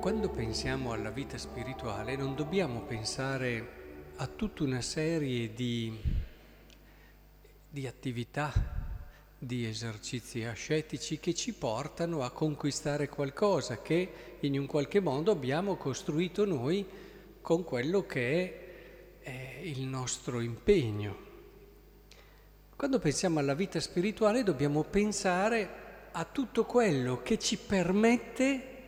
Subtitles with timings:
[0.00, 5.94] quando pensiamo alla vita spirituale non dobbiamo pensare a tutta una serie di,
[7.68, 8.50] di attività,
[9.38, 15.76] di esercizi ascetici che ci portano a conquistare qualcosa che in un qualche modo abbiamo
[15.76, 16.86] costruito noi
[17.42, 21.28] con quello che è, è il nostro impegno.
[22.74, 28.78] Quando pensiamo alla vita spirituale dobbiamo pensare a tutto quello che ci permette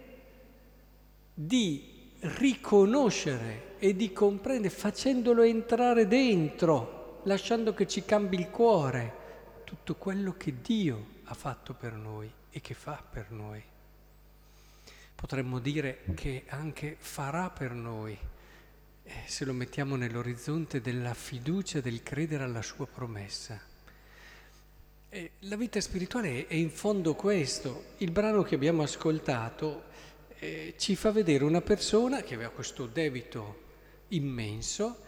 [1.35, 9.21] di riconoscere e di comprendere, facendolo entrare dentro, lasciando che ci cambi il cuore,
[9.65, 13.63] tutto quello che Dio ha fatto per noi e che fa per noi.
[15.15, 18.17] Potremmo dire che anche farà per noi,
[19.05, 23.61] eh, se lo mettiamo nell'orizzonte della fiducia del credere alla sua promessa.
[25.09, 27.95] E la vita spirituale è in fondo questo.
[27.99, 29.91] Il brano che abbiamo ascoltato
[30.43, 33.61] eh, ci fa vedere una persona che aveva questo debito
[34.09, 34.99] immenso,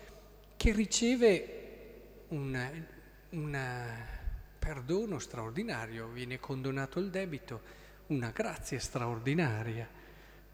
[0.57, 1.63] che riceve
[2.29, 2.57] un
[4.57, 7.61] perdono straordinario, viene condonato il debito,
[8.07, 9.89] una grazia straordinaria.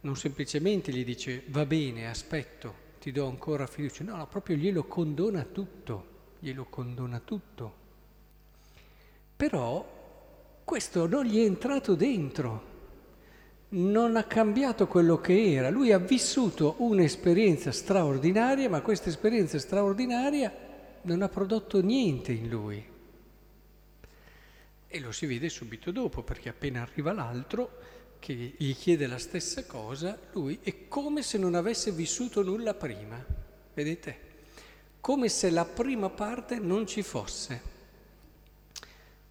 [0.00, 4.84] Non semplicemente gli dice va bene, aspetto, ti do ancora fiducia, no, no, proprio glielo
[4.84, 7.74] condona tutto, glielo condona tutto.
[9.36, 12.69] Però questo non gli è entrato dentro,
[13.70, 20.52] non ha cambiato quello che era, lui ha vissuto un'esperienza straordinaria, ma questa esperienza straordinaria
[21.02, 22.84] non ha prodotto niente in lui.
[24.92, 27.78] E lo si vede subito dopo, perché appena arriva l'altro
[28.18, 33.24] che gli chiede la stessa cosa, lui è come se non avesse vissuto nulla prima.
[33.72, 34.28] Vedete?
[35.00, 37.78] Come se la prima parte non ci fosse.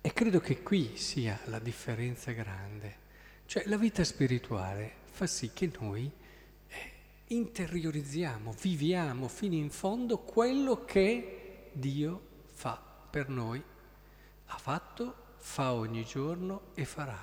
[0.02, 3.08] E credo che qui sia la differenza grande.
[3.50, 6.08] Cioè la vita spirituale fa sì che noi
[6.68, 6.92] eh,
[7.30, 13.60] interiorizziamo, viviamo fino in fondo quello che Dio fa per noi,
[14.46, 17.20] ha fatto, fa ogni giorno e farà.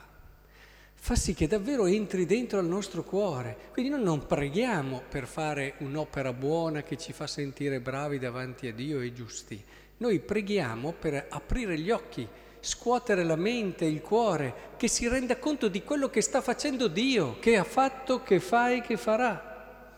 [0.94, 3.56] Fa sì che davvero entri dentro al nostro cuore.
[3.70, 8.72] Quindi noi non preghiamo per fare un'opera buona che ci fa sentire bravi davanti a
[8.72, 9.62] Dio e giusti.
[9.98, 12.28] Noi preghiamo per aprire gli occhi
[12.66, 17.38] scuotere la mente, il cuore, che si renda conto di quello che sta facendo Dio,
[17.38, 19.94] che ha fatto, che fa e che farà.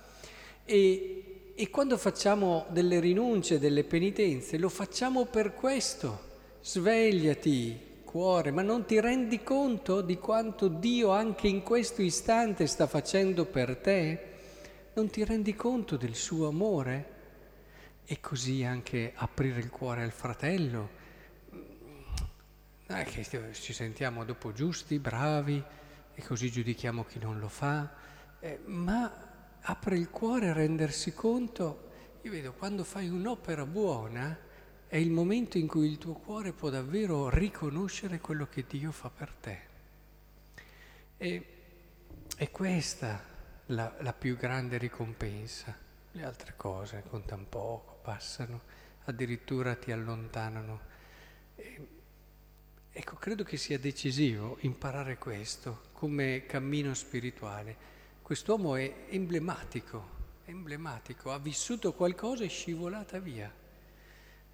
[0.66, 6.26] E, e quando facciamo delle rinunce, delle penitenze, lo facciamo per questo.
[6.60, 12.86] Svegliati, cuore, ma non ti rendi conto di quanto Dio anche in questo istante sta
[12.86, 14.26] facendo per te?
[14.92, 17.16] Non ti rendi conto del suo amore?
[18.04, 20.97] E così anche aprire il cuore al fratello,
[22.96, 25.62] è che ci sentiamo dopo giusti, bravi
[26.14, 27.92] e così giudichiamo chi non lo fa,
[28.40, 31.90] eh, ma apre il cuore a rendersi conto,
[32.22, 34.36] io vedo quando fai un'opera buona
[34.86, 39.10] è il momento in cui il tuo cuore può davvero riconoscere quello che Dio fa
[39.10, 39.60] per te.
[41.18, 41.46] E
[42.34, 43.22] è questa
[43.66, 45.76] la, la più grande ricompensa.
[46.12, 48.62] Le altre cose contano poco, passano,
[49.04, 50.80] addirittura ti allontanano.
[51.54, 51.88] E,
[52.98, 57.76] Ecco, credo che sia decisivo imparare questo come cammino spirituale.
[58.20, 60.08] Quest'uomo è emblematico,
[60.46, 63.54] emblematico, ha vissuto qualcosa e scivolata via.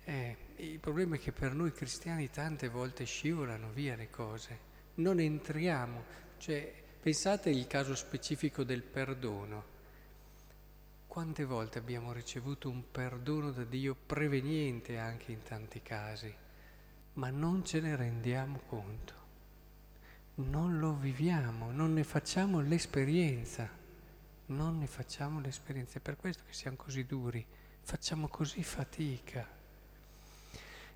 [0.04, 4.58] Eh, il problema è che per noi cristiani tante volte scivolano via le cose,
[4.96, 6.04] non entriamo,
[6.36, 9.64] cioè pensate al caso specifico del perdono.
[11.06, 16.43] Quante volte abbiamo ricevuto un perdono da Dio preveniente anche in tanti casi?
[17.14, 19.12] Ma non ce ne rendiamo conto,
[20.36, 23.68] non lo viviamo, non ne facciamo l'esperienza,
[24.46, 25.98] non ne facciamo l'esperienza.
[25.98, 27.44] È per questo che siamo così duri,
[27.82, 29.48] facciamo così fatica.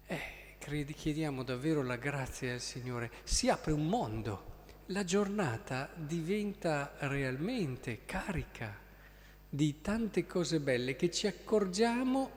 [0.07, 4.57] Eh, chiediamo davvero la grazia del Signore, si apre un mondo,
[4.87, 8.77] la giornata diventa realmente carica
[9.49, 12.31] di tante cose belle che ci accorgiamo,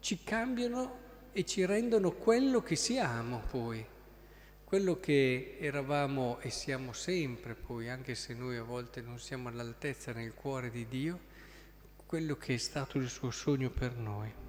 [0.00, 1.02] ci cambiano
[1.36, 3.84] e ci rendono quello che siamo poi,
[4.62, 10.12] quello che eravamo e siamo sempre poi, anche se noi a volte non siamo all'altezza
[10.12, 11.18] nel cuore di Dio,
[12.06, 14.43] quello che è stato il suo sogno per noi.